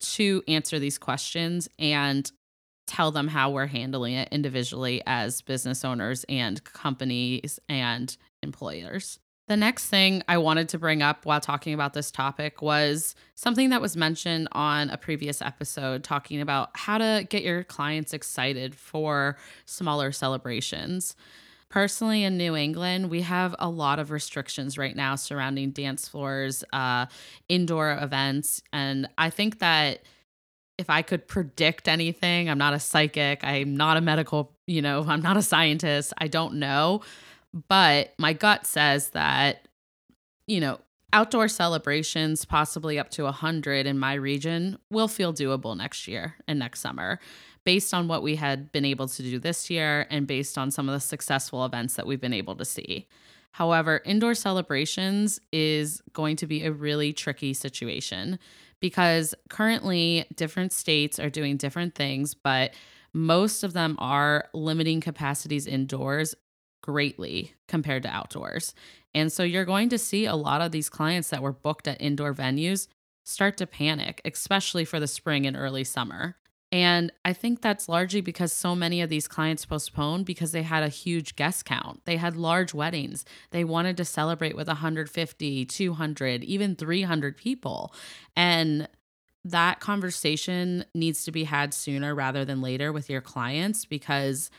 to 0.00 0.42
answer 0.48 0.78
these 0.78 0.96
questions 0.96 1.68
and 1.78 2.32
tell 2.86 3.10
them 3.10 3.28
how 3.28 3.50
we're 3.50 3.66
handling 3.66 4.14
it 4.14 4.30
individually 4.32 5.02
as 5.06 5.42
business 5.42 5.84
owners 5.84 6.24
and 6.26 6.64
companies 6.64 7.60
and 7.68 8.16
employers. 8.42 9.18
The 9.48 9.56
next 9.56 9.86
thing 9.86 10.22
I 10.28 10.36
wanted 10.36 10.68
to 10.70 10.78
bring 10.78 11.00
up 11.00 11.24
while 11.24 11.40
talking 11.40 11.72
about 11.72 11.94
this 11.94 12.10
topic 12.10 12.60
was 12.60 13.14
something 13.34 13.70
that 13.70 13.80
was 13.80 13.96
mentioned 13.96 14.48
on 14.52 14.90
a 14.90 14.98
previous 14.98 15.40
episode, 15.40 16.04
talking 16.04 16.42
about 16.42 16.68
how 16.74 16.98
to 16.98 17.26
get 17.30 17.42
your 17.42 17.64
clients 17.64 18.12
excited 18.12 18.74
for 18.74 19.38
smaller 19.64 20.12
celebrations. 20.12 21.16
Personally, 21.70 22.24
in 22.24 22.36
New 22.36 22.56
England, 22.56 23.08
we 23.08 23.22
have 23.22 23.54
a 23.58 23.70
lot 23.70 23.98
of 23.98 24.10
restrictions 24.10 24.76
right 24.76 24.94
now 24.94 25.14
surrounding 25.14 25.70
dance 25.70 26.06
floors, 26.08 26.62
uh, 26.74 27.06
indoor 27.48 27.92
events. 27.92 28.62
And 28.70 29.08
I 29.16 29.30
think 29.30 29.60
that 29.60 30.02
if 30.76 30.90
I 30.90 31.00
could 31.00 31.26
predict 31.26 31.88
anything, 31.88 32.50
I'm 32.50 32.58
not 32.58 32.74
a 32.74 32.78
psychic, 32.78 33.42
I'm 33.44 33.78
not 33.78 33.96
a 33.96 34.02
medical, 34.02 34.52
you 34.66 34.82
know, 34.82 35.06
I'm 35.08 35.22
not 35.22 35.38
a 35.38 35.42
scientist, 35.42 36.12
I 36.18 36.28
don't 36.28 36.56
know. 36.56 37.00
But 37.52 38.14
my 38.18 38.32
gut 38.32 38.66
says 38.66 39.10
that, 39.10 39.68
you 40.46 40.60
know, 40.60 40.78
outdoor 41.12 41.48
celebrations, 41.48 42.44
possibly 42.44 42.98
up 42.98 43.10
to 43.10 43.24
100 43.24 43.86
in 43.86 43.98
my 43.98 44.14
region, 44.14 44.78
will 44.90 45.08
feel 45.08 45.32
doable 45.32 45.76
next 45.76 46.06
year 46.06 46.36
and 46.46 46.58
next 46.58 46.80
summer 46.80 47.18
based 47.64 47.92
on 47.92 48.08
what 48.08 48.22
we 48.22 48.36
had 48.36 48.72
been 48.72 48.84
able 48.84 49.08
to 49.08 49.22
do 49.22 49.38
this 49.38 49.68
year 49.68 50.06
and 50.10 50.26
based 50.26 50.56
on 50.56 50.70
some 50.70 50.88
of 50.88 50.94
the 50.94 51.00
successful 51.00 51.64
events 51.64 51.94
that 51.94 52.06
we've 52.06 52.20
been 52.20 52.32
able 52.32 52.56
to 52.56 52.64
see. 52.64 53.06
However, 53.52 54.00
indoor 54.04 54.34
celebrations 54.34 55.40
is 55.52 56.02
going 56.12 56.36
to 56.36 56.46
be 56.46 56.64
a 56.64 56.72
really 56.72 57.12
tricky 57.12 57.52
situation 57.54 58.38
because 58.80 59.34
currently 59.50 60.26
different 60.36 60.72
states 60.72 61.18
are 61.18 61.30
doing 61.30 61.56
different 61.56 61.94
things, 61.94 62.34
but 62.34 62.72
most 63.12 63.64
of 63.64 63.72
them 63.72 63.96
are 63.98 64.48
limiting 64.54 65.00
capacities 65.00 65.66
indoors 65.66 66.34
greatly 66.82 67.54
compared 67.66 68.02
to 68.04 68.08
outdoors. 68.08 68.74
And 69.14 69.32
so 69.32 69.42
you're 69.42 69.64
going 69.64 69.88
to 69.90 69.98
see 69.98 70.26
a 70.26 70.34
lot 70.34 70.60
of 70.60 70.72
these 70.72 70.88
clients 70.88 71.30
that 71.30 71.42
were 71.42 71.52
booked 71.52 71.88
at 71.88 72.00
indoor 72.00 72.34
venues 72.34 72.88
start 73.24 73.56
to 73.58 73.66
panic, 73.66 74.20
especially 74.24 74.84
for 74.84 75.00
the 75.00 75.06
spring 75.06 75.46
and 75.46 75.56
early 75.56 75.84
summer. 75.84 76.36
And 76.70 77.12
I 77.24 77.32
think 77.32 77.62
that's 77.62 77.88
largely 77.88 78.20
because 78.20 78.52
so 78.52 78.74
many 78.74 79.00
of 79.00 79.08
these 79.08 79.26
clients 79.26 79.64
postponed 79.64 80.26
because 80.26 80.52
they 80.52 80.62
had 80.62 80.82
a 80.82 80.88
huge 80.88 81.34
guest 81.34 81.64
count. 81.64 82.02
They 82.04 82.16
had 82.16 82.36
large 82.36 82.74
weddings. 82.74 83.24
They 83.50 83.64
wanted 83.64 83.96
to 83.96 84.04
celebrate 84.04 84.54
with 84.54 84.68
150, 84.68 85.64
200, 85.64 86.44
even 86.44 86.76
300 86.76 87.36
people. 87.38 87.94
And 88.36 88.86
that 89.44 89.80
conversation 89.80 90.84
needs 90.94 91.24
to 91.24 91.32
be 91.32 91.44
had 91.44 91.72
sooner 91.72 92.14
rather 92.14 92.44
than 92.44 92.60
later 92.60 92.92
with 92.92 93.08
your 93.08 93.22
clients 93.22 93.86
because 93.86 94.50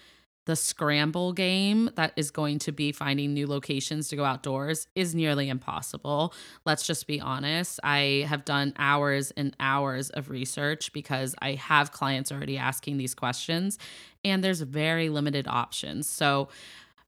the 0.49 0.55
scramble 0.55 1.31
game 1.31 1.91
that 1.93 2.11
is 2.15 2.31
going 2.31 2.57
to 2.57 2.71
be 2.71 2.91
finding 2.91 3.35
new 3.35 3.45
locations 3.45 4.07
to 4.07 4.15
go 4.15 4.25
outdoors 4.25 4.87
is 4.95 5.13
nearly 5.13 5.47
impossible. 5.47 6.33
Let's 6.65 6.87
just 6.87 7.05
be 7.05 7.21
honest. 7.21 7.79
I 7.83 8.25
have 8.27 8.45
done 8.45 8.73
hours 8.79 9.29
and 9.37 9.55
hours 9.59 10.09
of 10.09 10.31
research 10.31 10.91
because 10.91 11.35
I 11.39 11.53
have 11.53 11.91
clients 11.91 12.31
already 12.31 12.57
asking 12.57 12.97
these 12.97 13.13
questions, 13.13 13.77
and 14.25 14.43
there's 14.43 14.61
very 14.61 15.09
limited 15.09 15.47
options. 15.47 16.09
So, 16.09 16.49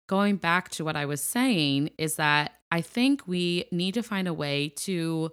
going 0.06 0.36
back 0.36 0.70
to 0.70 0.86
what 0.86 0.96
I 0.96 1.08
was 1.08 1.24
saying, 1.24 1.90
is 1.98 2.18
that 2.18 2.60
I 2.72 2.82
think 2.82 3.24
we 3.26 3.66
need 3.72 3.96
to 3.96 4.04
find 4.04 4.28
a 4.28 4.36
way 4.36 4.70
to 4.70 5.32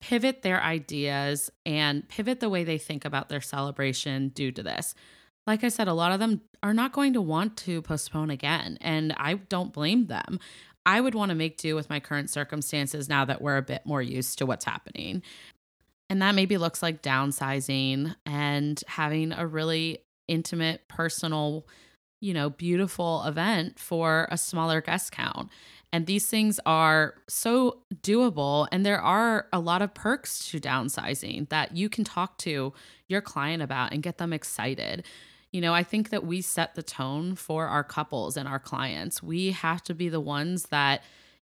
pivot 0.00 0.40
their 0.40 0.62
ideas 0.62 1.50
and 1.66 2.08
pivot 2.08 2.40
the 2.40 2.48
way 2.48 2.64
they 2.64 2.78
think 2.78 3.04
about 3.04 3.28
their 3.28 3.42
celebration 3.42 4.28
due 4.30 4.50
to 4.52 4.62
this 4.62 4.94
like 5.48 5.64
I 5.64 5.68
said, 5.68 5.88
a 5.88 5.94
lot 5.94 6.12
of 6.12 6.20
them 6.20 6.42
are 6.62 6.74
not 6.74 6.92
going 6.92 7.14
to 7.14 7.22
want 7.22 7.56
to 7.58 7.80
postpone 7.80 8.30
again. 8.30 8.76
And 8.82 9.14
I 9.16 9.34
don't 9.34 9.72
blame 9.72 10.06
them. 10.06 10.38
I 10.84 11.00
would 11.00 11.14
want 11.14 11.30
to 11.30 11.34
make 11.34 11.56
do 11.56 11.74
with 11.74 11.90
my 11.90 12.00
current 12.00 12.30
circumstances 12.30 13.08
now 13.08 13.24
that 13.24 13.40
we're 13.40 13.56
a 13.56 13.62
bit 13.62 13.84
more 13.84 14.02
used 14.02 14.38
to 14.38 14.46
what's 14.46 14.66
happening. 14.66 15.22
And 16.10 16.20
that 16.22 16.34
maybe 16.34 16.58
looks 16.58 16.82
like 16.82 17.02
downsizing 17.02 18.14
and 18.26 18.82
having 18.86 19.32
a 19.32 19.46
really 19.46 19.98
intimate, 20.28 20.86
personal, 20.88 21.66
you 22.20 22.34
know, 22.34 22.50
beautiful 22.50 23.24
event 23.24 23.78
for 23.78 24.28
a 24.30 24.36
smaller 24.36 24.82
guest 24.82 25.12
count. 25.12 25.48
And 25.92 26.06
these 26.06 26.26
things 26.26 26.60
are 26.66 27.14
so 27.28 27.78
doable. 28.02 28.68
And 28.70 28.84
there 28.84 29.00
are 29.00 29.46
a 29.52 29.60
lot 29.60 29.80
of 29.80 29.94
perks 29.94 30.50
to 30.50 30.60
downsizing 30.60 31.48
that 31.48 31.74
you 31.74 31.88
can 31.88 32.04
talk 32.04 32.36
to 32.38 32.74
your 33.08 33.22
client 33.22 33.62
about 33.62 33.92
and 33.92 34.02
get 34.02 34.18
them 34.18 34.34
excited. 34.34 35.06
You 35.52 35.60
know, 35.60 35.72
I 35.72 35.82
think 35.82 36.10
that 36.10 36.24
we 36.24 36.42
set 36.42 36.74
the 36.74 36.82
tone 36.82 37.34
for 37.34 37.66
our 37.66 37.84
couples 37.84 38.36
and 38.36 38.46
our 38.48 38.58
clients. 38.58 39.22
We 39.22 39.52
have 39.52 39.82
to 39.84 39.94
be 39.94 40.08
the 40.08 40.20
ones 40.20 40.64
that, 40.64 41.02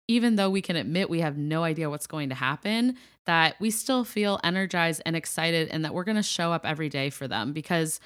even 0.08 0.36
though 0.36 0.50
we 0.50 0.62
can 0.62 0.76
admit 0.76 1.10
we 1.10 1.22
have 1.22 1.38
no 1.38 1.64
idea 1.64 1.90
what's 1.90 2.08
going 2.08 2.30
to 2.30 2.36
happen, 2.36 2.98
that 3.26 3.56
we 3.62 3.72
still 3.72 4.04
feel 4.04 4.40
energized 4.44 5.02
and 5.06 5.16
excited 5.16 5.70
and 5.70 5.86
that 5.86 5.94
we're 5.94 6.04
going 6.04 6.18
to 6.18 6.24
show 6.24 6.52
up 6.52 6.66
every 6.66 6.90
day 6.90 7.10
for 7.10 7.28
them 7.28 7.54
because 7.54 8.02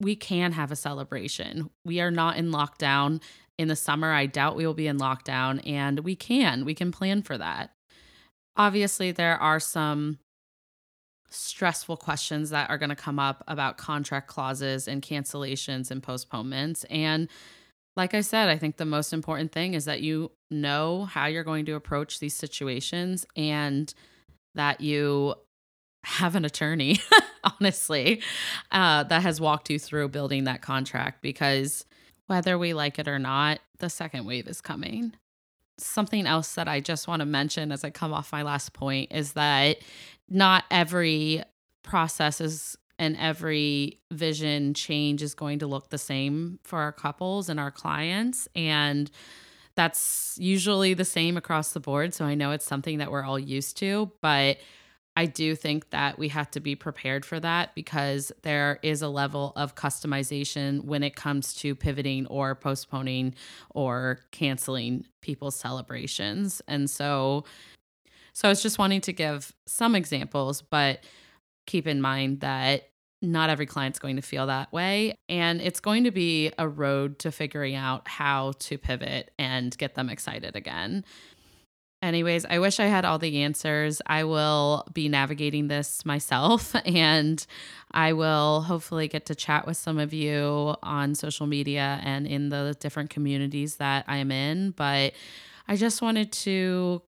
we 0.00 0.14
can 0.14 0.52
have 0.52 0.70
a 0.70 0.76
celebration. 0.76 1.70
We 1.84 2.00
are 2.00 2.10
not 2.10 2.36
in 2.36 2.50
lockdown 2.50 3.20
in 3.58 3.68
the 3.68 3.76
summer. 3.76 4.12
I 4.12 4.26
doubt 4.26 4.56
we 4.56 4.66
will 4.66 4.74
be 4.74 4.86
in 4.86 4.98
lockdown, 4.98 5.66
and 5.66 6.00
we 6.00 6.16
can. 6.16 6.64
We 6.64 6.74
can 6.74 6.92
plan 6.92 7.22
for 7.22 7.38
that. 7.38 7.70
Obviously, 8.56 9.12
there 9.12 9.36
are 9.36 9.60
some 9.60 10.18
stressful 11.32 11.96
questions 11.96 12.50
that 12.50 12.70
are 12.70 12.78
going 12.78 12.90
to 12.90 12.96
come 12.96 13.18
up 13.18 13.42
about 13.48 13.78
contract 13.78 14.28
clauses 14.28 14.86
and 14.86 15.02
cancellations 15.02 15.90
and 15.90 16.02
postponements. 16.02 16.84
And 16.84 17.28
like 17.96 18.14
I 18.14 18.20
said, 18.20 18.48
I 18.48 18.56
think 18.56 18.76
the 18.76 18.84
most 18.84 19.12
important 19.12 19.52
thing 19.52 19.74
is 19.74 19.84
that 19.84 20.00
you 20.00 20.30
know 20.50 21.04
how 21.04 21.26
you're 21.26 21.44
going 21.44 21.66
to 21.66 21.74
approach 21.74 22.20
these 22.20 22.34
situations 22.34 23.26
and 23.36 23.92
that 24.54 24.80
you 24.80 25.34
have 26.04 26.34
an 26.34 26.44
attorney, 26.44 27.00
honestly, 27.44 28.22
uh, 28.70 29.04
that 29.04 29.22
has 29.22 29.40
walked 29.40 29.70
you 29.70 29.78
through 29.78 30.08
building 30.08 30.44
that 30.44 30.62
contract 30.62 31.22
because 31.22 31.84
whether 32.26 32.58
we 32.58 32.74
like 32.74 32.98
it 32.98 33.08
or 33.08 33.18
not, 33.18 33.60
the 33.78 33.90
second 33.90 34.24
wave 34.24 34.46
is 34.48 34.60
coming 34.60 35.12
something 35.78 36.26
else 36.26 36.54
that 36.54 36.68
I 36.68 36.80
just 36.80 37.08
want 37.08 37.20
to 37.20 37.26
mention 37.26 37.72
as 37.72 37.84
I 37.84 37.90
come 37.90 38.12
off 38.12 38.32
my 38.32 38.42
last 38.42 38.72
point 38.72 39.12
is 39.12 39.32
that 39.32 39.78
not 40.28 40.64
every 40.70 41.42
process 41.82 42.40
is 42.40 42.76
and 42.98 43.16
every 43.18 43.98
vision 44.10 44.74
change 44.74 45.22
is 45.22 45.34
going 45.34 45.58
to 45.58 45.66
look 45.66 45.90
the 45.90 45.98
same 45.98 46.58
for 46.62 46.78
our 46.78 46.92
couples 46.92 47.48
and 47.48 47.58
our 47.58 47.70
clients 47.70 48.46
and 48.54 49.10
that's 49.74 50.36
usually 50.38 50.94
the 50.94 51.04
same 51.04 51.36
across 51.36 51.72
the 51.72 51.80
board 51.80 52.14
so 52.14 52.24
i 52.24 52.34
know 52.34 52.52
it's 52.52 52.64
something 52.64 52.98
that 52.98 53.10
we're 53.10 53.24
all 53.24 53.38
used 53.38 53.76
to 53.76 54.10
but 54.20 54.58
I 55.14 55.26
do 55.26 55.54
think 55.54 55.90
that 55.90 56.18
we 56.18 56.28
have 56.28 56.50
to 56.52 56.60
be 56.60 56.74
prepared 56.74 57.24
for 57.24 57.38
that 57.40 57.74
because 57.74 58.32
there 58.42 58.78
is 58.82 59.02
a 59.02 59.08
level 59.08 59.52
of 59.56 59.74
customization 59.74 60.84
when 60.84 61.02
it 61.02 61.14
comes 61.16 61.54
to 61.56 61.74
pivoting 61.74 62.26
or 62.26 62.54
postponing 62.54 63.34
or 63.70 64.20
canceling 64.30 65.06
people's 65.20 65.56
celebrations. 65.56 66.62
And 66.66 66.88
so 66.88 67.44
so 68.32 68.48
I 68.48 68.50
was 68.50 68.62
just 68.62 68.78
wanting 68.78 69.02
to 69.02 69.12
give 69.12 69.54
some 69.66 69.94
examples, 69.94 70.62
but 70.62 71.04
keep 71.66 71.86
in 71.86 72.00
mind 72.00 72.40
that 72.40 72.88
not 73.20 73.50
every 73.50 73.66
client's 73.66 74.00
going 74.00 74.16
to 74.16 74.22
feel 74.22 74.46
that 74.46 74.72
way. 74.72 75.14
And 75.28 75.60
it's 75.60 75.80
going 75.80 76.04
to 76.04 76.10
be 76.10 76.50
a 76.58 76.66
road 76.66 77.20
to 77.20 77.30
figuring 77.30 77.76
out 77.76 78.08
how 78.08 78.52
to 78.60 78.78
pivot 78.78 79.30
and 79.38 79.76
get 79.78 79.94
them 79.94 80.10
excited 80.10 80.56
again. 80.56 81.04
Anyways, 82.02 82.44
I 82.44 82.58
wish 82.58 82.80
I 82.80 82.86
had 82.86 83.04
all 83.04 83.20
the 83.20 83.42
answers. 83.42 84.02
I 84.06 84.24
will 84.24 84.84
be 84.92 85.08
navigating 85.08 85.68
this 85.68 86.04
myself 86.04 86.74
and 86.84 87.44
I 87.92 88.12
will 88.12 88.62
hopefully 88.62 89.06
get 89.06 89.26
to 89.26 89.36
chat 89.36 89.66
with 89.66 89.76
some 89.76 89.98
of 89.98 90.12
you 90.12 90.74
on 90.82 91.14
social 91.14 91.46
media 91.46 92.00
and 92.02 92.26
in 92.26 92.48
the 92.48 92.76
different 92.80 93.10
communities 93.10 93.76
that 93.76 94.04
I'm 94.08 94.32
in. 94.32 94.72
But 94.72 95.12
I 95.68 95.76
just 95.76 96.02
wanted 96.02 96.32
to 96.32 97.02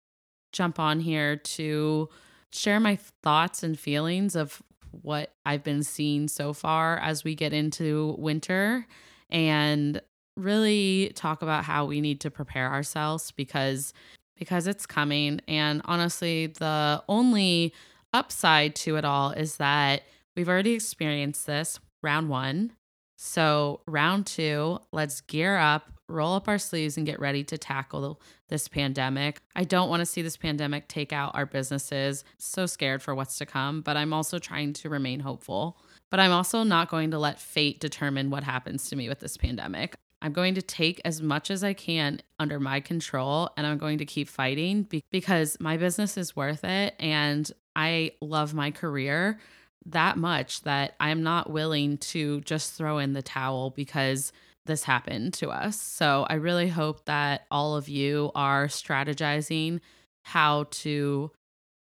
jump 0.52 0.80
on 0.80 1.00
here 1.00 1.38
to 1.38 2.08
share 2.52 2.80
my 2.80 3.00
thoughts 3.24 3.64
and 3.64 3.80
feelings 3.80 4.36
of 4.36 4.62
what 4.92 5.34
I've 5.44 5.64
been 5.64 5.82
seeing 5.82 6.28
so 6.28 6.54
far 6.54 7.00
as 7.00 7.24
we 7.24 7.34
get 7.34 7.52
into 7.52 8.16
winter 8.20 8.86
and 9.32 10.00
really 10.38 11.12
talk 11.16 11.42
about 11.42 11.64
how 11.64 11.86
we 11.86 12.00
need 12.00 12.22
to 12.22 12.30
prepare 12.30 12.70
ourselves 12.70 13.32
because 13.32 13.92
because 14.38 14.68
it's 14.68 14.86
coming. 14.86 15.42
And 15.48 15.82
honestly, 15.86 16.48
the 16.48 17.04
only 17.08 17.74
upside 18.14 18.76
to 18.76 18.96
it 18.96 19.06
all 19.06 19.32
is 19.32 19.58
that 19.58 20.04
we've 20.36 20.50
already 20.50 20.74
experienced 20.74 21.46
this 21.46 21.80
round 22.02 22.30
one. 22.30 22.74
So, 23.16 23.82
round 23.88 24.26
two, 24.26 24.80
let's 24.92 25.22
gear 25.22 25.58
up, 25.58 25.90
roll 26.10 26.34
up 26.34 26.50
our 26.50 26.58
sleeves, 26.58 26.98
and 26.98 27.06
get 27.06 27.20
ready 27.22 27.44
to 27.46 27.58
tackle 27.58 28.20
this 28.50 28.68
pandemic. 28.68 29.42
I 29.56 29.64
don't 29.64 29.90
want 29.90 30.02
to 30.02 30.06
see 30.06 30.22
this 30.22 30.36
pandemic 30.36 30.88
take 30.88 31.14
out 31.14 31.34
our 31.34 31.46
businesses. 31.46 32.26
So 32.38 32.66
scared 32.66 33.02
for 33.02 33.16
what's 33.16 33.38
to 33.38 33.46
come, 33.46 33.82
but 33.82 33.96
I'm 33.96 34.14
also 34.14 34.40
trying 34.40 34.74
to 34.74 34.90
remain 34.90 35.22
hopeful. 35.22 35.78
But 36.12 36.20
I'm 36.20 36.32
also 36.32 36.64
not 36.64 36.90
going 36.90 37.12
to 37.12 37.18
let 37.18 37.40
fate 37.40 37.80
determine 37.80 38.30
what 38.30 38.44
happens 38.44 38.90
to 38.90 38.96
me 38.96 39.08
with 39.10 39.20
this 39.20 39.38
pandemic. 39.38 39.96
I'm 40.24 40.32
going 40.32 40.56
to 40.56 40.62
take 40.62 41.02
as 41.04 41.22
much 41.22 41.52
as 41.52 41.64
I 41.64 41.74
can 41.74 42.22
under 42.40 42.60
my 42.60 42.80
control 42.80 43.52
and 43.58 43.68
I'm 43.68 43.78
going 43.78 43.98
to 43.98 44.06
keep 44.06 44.30
fighting 44.30 44.88
because 45.12 45.58
my 45.60 45.76
business 45.76 46.16
is 46.18 46.34
worth 46.36 46.64
it 46.64 46.96
and 46.98 47.52
I 47.76 48.14
love 48.22 48.54
my 48.54 48.72
career 48.72 49.40
that 49.88 50.18
much 50.18 50.62
that 50.62 50.96
I'm 51.00 51.24
not 51.24 51.50
willing 51.50 51.98
to 51.98 52.40
just 52.42 52.74
throw 52.74 53.00
in 53.00 53.12
the 53.12 53.22
towel 53.22 53.72
because 53.72 54.32
this 54.66 54.84
happened 54.84 55.34
to 55.36 55.50
us. 55.50 55.80
So 55.80 56.26
I 56.30 56.36
really 56.36 56.70
hope 56.70 57.04
that 57.04 57.46
all 57.52 57.76
of 57.76 57.90
you 57.90 58.32
are 58.34 58.68
strategizing 58.68 59.82
how 60.22 60.68
to 60.72 61.32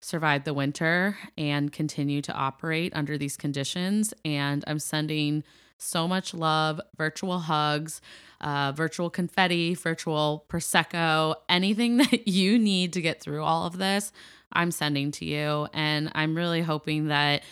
survive 0.04 0.44
the 0.44 0.54
winter 0.54 1.18
and 1.40 1.72
continue 1.72 2.22
to 2.22 2.34
operate 2.34 2.96
under 2.96 3.18
these 3.18 3.36
conditions. 3.36 4.14
And 4.24 4.64
I'm 4.68 4.78
sending 4.78 5.44
so 5.78 6.08
much 6.08 6.34
love, 6.34 6.82
virtual 6.98 7.40
hugs, 7.40 8.02
uh, 8.42 8.72
virtual 8.76 9.10
confetti, 9.10 9.74
virtual 9.76 10.46
Prosecco, 10.50 11.36
anything 11.50 11.98
that 11.98 12.28
you 12.28 12.60
need 12.60 12.94
to 12.94 13.02
get 13.02 13.22
through 13.22 13.44
all 13.44 13.66
of 13.66 13.78
this, 13.78 14.12
I'm 14.52 14.72
sending 14.72 15.12
to 15.12 15.26
you. 15.26 15.68
And 15.74 16.12
I'm 16.16 16.36
really 16.36 16.62
hoping 16.62 17.08
that 17.08 17.44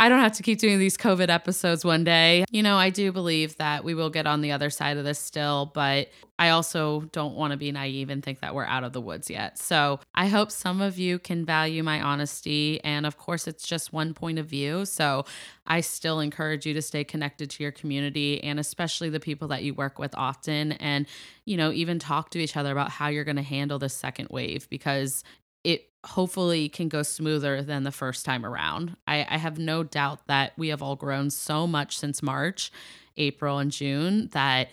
I 0.00 0.08
don't 0.08 0.20
have 0.20 0.32
to 0.32 0.42
keep 0.42 0.58
doing 0.58 0.78
these 0.78 0.96
COVID 0.96 1.28
episodes 1.28 1.84
one 1.84 2.04
day. 2.04 2.46
You 2.50 2.62
know, 2.62 2.78
I 2.78 2.88
do 2.88 3.12
believe 3.12 3.58
that 3.58 3.84
we 3.84 3.92
will 3.92 4.08
get 4.08 4.26
on 4.26 4.40
the 4.40 4.50
other 4.50 4.70
side 4.70 4.96
of 4.96 5.04
this 5.04 5.18
still, 5.18 5.70
but 5.74 6.08
I 6.38 6.48
also 6.48 7.02
don't 7.12 7.34
want 7.34 7.50
to 7.50 7.58
be 7.58 7.70
naive 7.70 8.08
and 8.08 8.24
think 8.24 8.40
that 8.40 8.54
we're 8.54 8.64
out 8.64 8.82
of 8.82 8.94
the 8.94 9.00
woods 9.02 9.28
yet. 9.28 9.58
So 9.58 10.00
I 10.14 10.28
hope 10.28 10.50
some 10.50 10.80
of 10.80 10.98
you 10.98 11.18
can 11.18 11.44
value 11.44 11.82
my 11.82 12.00
honesty. 12.00 12.82
And 12.82 13.04
of 13.04 13.18
course, 13.18 13.46
it's 13.46 13.68
just 13.68 13.92
one 13.92 14.14
point 14.14 14.38
of 14.38 14.46
view. 14.46 14.86
So 14.86 15.26
I 15.66 15.82
still 15.82 16.18
encourage 16.20 16.64
you 16.64 16.72
to 16.72 16.80
stay 16.80 17.04
connected 17.04 17.50
to 17.50 17.62
your 17.62 17.72
community 17.72 18.42
and 18.42 18.58
especially 18.58 19.10
the 19.10 19.20
people 19.20 19.48
that 19.48 19.64
you 19.64 19.74
work 19.74 19.98
with 19.98 20.14
often. 20.16 20.72
And, 20.72 21.06
you 21.44 21.58
know, 21.58 21.72
even 21.72 21.98
talk 21.98 22.30
to 22.30 22.38
each 22.38 22.56
other 22.56 22.72
about 22.72 22.90
how 22.90 23.08
you're 23.08 23.24
going 23.24 23.36
to 23.36 23.42
handle 23.42 23.78
this 23.78 23.92
second 23.92 24.28
wave 24.30 24.66
because 24.70 25.24
it 25.64 25.90
hopefully 26.04 26.68
can 26.68 26.88
go 26.88 27.02
smoother 27.02 27.62
than 27.62 27.84
the 27.84 27.92
first 27.92 28.24
time 28.24 28.44
around. 28.44 28.96
I, 29.06 29.26
I, 29.28 29.36
have 29.36 29.58
no 29.58 29.82
doubt 29.82 30.26
that 30.28 30.52
we 30.56 30.68
have 30.68 30.82
all 30.82 30.96
grown 30.96 31.28
so 31.28 31.66
much 31.66 31.98
since 31.98 32.22
March, 32.22 32.72
April, 33.18 33.58
and 33.58 33.70
June 33.70 34.28
that 34.32 34.70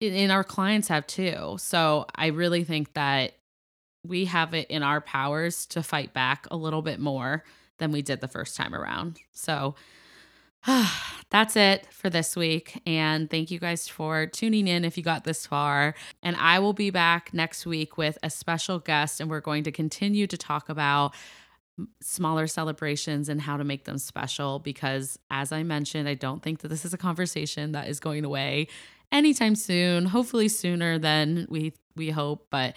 in 0.00 0.30
our 0.30 0.44
clients 0.44 0.88
have 0.88 1.06
too. 1.06 1.56
So 1.58 2.06
I 2.14 2.28
really 2.28 2.64
think 2.64 2.92
that 2.94 3.32
we 4.06 4.26
have 4.26 4.54
it 4.54 4.68
in 4.70 4.82
our 4.82 5.00
powers 5.00 5.66
to 5.66 5.82
fight 5.82 6.12
back 6.12 6.46
a 6.50 6.56
little 6.56 6.82
bit 6.82 7.00
more 7.00 7.44
than 7.78 7.92
we 7.92 8.02
did 8.02 8.20
the 8.20 8.28
first 8.28 8.56
time 8.56 8.74
around. 8.74 9.18
So 9.32 9.74
that's 11.30 11.56
it 11.56 11.86
for 11.90 12.10
this 12.10 12.36
week. 12.36 12.80
And 12.86 13.30
thank 13.30 13.50
you 13.50 13.58
guys 13.58 13.88
for 13.88 14.26
tuning 14.26 14.68
in 14.68 14.84
if 14.84 14.96
you 14.96 15.02
got 15.02 15.24
this 15.24 15.46
far. 15.46 15.94
And 16.22 16.36
I 16.36 16.58
will 16.58 16.72
be 16.72 16.90
back 16.90 17.32
next 17.32 17.66
week 17.66 17.96
with 17.96 18.18
a 18.22 18.30
special 18.30 18.78
guest, 18.78 19.20
and 19.20 19.28
we're 19.30 19.40
going 19.40 19.64
to 19.64 19.72
continue 19.72 20.26
to 20.26 20.36
talk 20.36 20.68
about 20.68 21.14
smaller 22.00 22.46
celebrations 22.46 23.28
and 23.28 23.40
how 23.40 23.56
to 23.56 23.64
make 23.64 23.84
them 23.84 23.96
special 23.96 24.58
because 24.58 25.18
as 25.30 25.52
I 25.52 25.62
mentioned, 25.62 26.06
I 26.06 26.14
don't 26.14 26.42
think 26.42 26.60
that 26.60 26.68
this 26.68 26.84
is 26.84 26.92
a 26.92 26.98
conversation 26.98 27.72
that 27.72 27.88
is 27.88 27.98
going 27.98 28.24
away 28.24 28.68
anytime 29.10 29.54
soon, 29.54 30.06
hopefully 30.06 30.48
sooner 30.48 30.98
than 30.98 31.46
we 31.48 31.72
we 31.96 32.10
hope, 32.10 32.46
but 32.50 32.76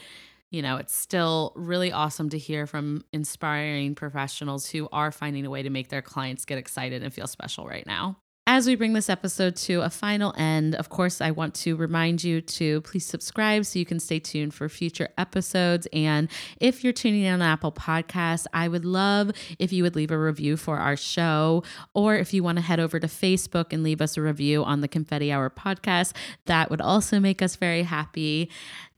you 0.55 0.61
know, 0.61 0.77
it's 0.77 0.96
still 0.96 1.51
really 1.57 1.91
awesome 1.91 2.29
to 2.29 2.37
hear 2.37 2.65
from 2.65 3.03
inspiring 3.11 3.94
professionals 3.94 4.65
who 4.70 4.87
are 4.94 5.11
finding 5.11 5.46
a 5.46 5.50
way 5.50 5.61
to 5.61 5.70
make 5.70 5.89
their 5.89 6.01
clients 6.01 6.46
get 6.46 6.57
excited 6.57 7.03
and 7.03 7.13
feel 7.13 7.27
special 7.27 7.68
right 7.68 7.85
now. 7.85 8.15
As 8.48 8.65
we 8.65 8.75
bring 8.75 8.94
this 8.94 9.09
episode 9.09 9.57
to 9.57 9.81
a 9.81 9.89
final 9.89 10.33
end, 10.37 10.75
of 10.75 10.87
course, 10.87 11.20
I 11.20 11.31
want 11.31 11.55
to 11.55 11.75
remind 11.75 12.24
you 12.24 12.39
to 12.41 12.79
please 12.81 13.05
subscribe 13.05 13.65
so 13.65 13.79
you 13.79 13.85
can 13.85 14.00
stay 14.00 14.20
tuned 14.20 14.53
for 14.53 14.70
future 14.70 15.09
episodes. 15.18 15.87
And 15.91 16.29
if 16.61 16.83
you're 16.83 16.94
tuning 16.94 17.24
in 17.24 17.33
on 17.33 17.41
Apple 17.41 17.74
Podcasts, 17.74 18.46
I 18.53 18.70
would 18.70 18.85
love 18.85 19.31
if 19.59 19.74
you 19.74 19.83
would 19.83 19.96
leave 19.96 20.11
a 20.11 20.18
review 20.18 20.55
for 20.55 20.77
our 20.77 20.96
show, 20.96 21.63
or 21.94 22.15
if 22.15 22.33
you 22.33 22.44
want 22.44 22.59
to 22.59 22.61
head 22.61 22.79
over 22.79 22.98
to 22.98 23.07
Facebook 23.07 23.74
and 23.74 23.83
leave 23.83 24.00
us 24.00 24.15
a 24.15 24.22
review 24.22 24.63
on 24.63 24.79
the 24.79 24.87
Confetti 24.87 25.33
Hour 25.33 25.50
podcast, 25.50 26.13
that 26.46 26.70
would 26.70 26.81
also 26.81 27.20
make 27.20 27.41
us 27.41 27.57
very 27.57 27.83
happy. 27.83 28.50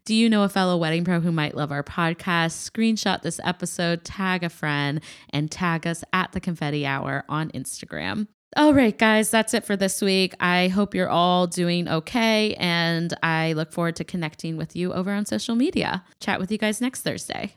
Do 0.07 0.15
you 0.15 0.29
know 0.29 0.43
a 0.43 0.47
fellow 0.47 0.77
wedding 0.77 1.03
pro 1.03 1.19
who 1.19 1.33
might 1.33 1.53
love 1.53 1.69
our 1.69 1.83
podcast? 1.83 2.71
Screenshot 2.71 3.23
this 3.23 3.41
episode, 3.43 4.05
tag 4.05 4.41
a 4.41 4.47
friend, 4.47 5.01
and 5.31 5.51
tag 5.51 5.85
us 5.85 6.01
at 6.13 6.31
the 6.31 6.39
Confetti 6.39 6.85
Hour 6.85 7.25
on 7.27 7.49
Instagram. 7.49 8.27
All 8.55 8.73
right, 8.73 8.97
guys, 8.97 9.29
that's 9.29 9.53
it 9.53 9.65
for 9.65 9.75
this 9.75 10.01
week. 10.01 10.33
I 10.39 10.69
hope 10.69 10.95
you're 10.95 11.09
all 11.09 11.45
doing 11.45 11.89
okay, 11.89 12.55
and 12.57 13.13
I 13.21 13.51
look 13.51 13.73
forward 13.73 13.97
to 13.97 14.05
connecting 14.05 14.55
with 14.55 14.77
you 14.77 14.93
over 14.93 15.11
on 15.11 15.25
social 15.25 15.55
media. 15.55 16.05
Chat 16.21 16.39
with 16.39 16.53
you 16.53 16.57
guys 16.57 16.79
next 16.79 17.01
Thursday. 17.01 17.53